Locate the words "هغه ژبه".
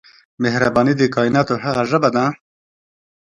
1.65-2.09